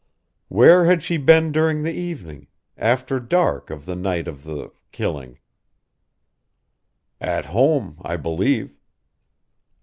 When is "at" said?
7.19-7.45